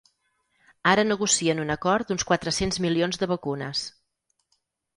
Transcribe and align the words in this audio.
Ara 0.91 1.03
negocien 1.09 1.61
un 1.65 1.73
acord 1.75 2.07
d’uns 2.09 2.27
quatre-cents 2.31 2.81
milions 2.89 3.23
de 3.25 3.31
vacunes. 3.35 3.87